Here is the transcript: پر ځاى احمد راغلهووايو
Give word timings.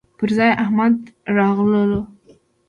پر 0.17 0.29
ځاى 0.37 0.51
احمد 0.63 0.95
راغلهووايو 1.37 2.01